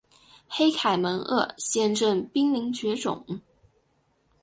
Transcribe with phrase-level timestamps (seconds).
[0.47, 3.23] 黑凯门鳄现正濒临绝种。